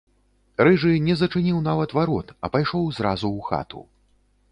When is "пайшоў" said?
2.57-2.87